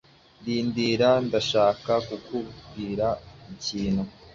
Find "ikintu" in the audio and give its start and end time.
3.53-4.03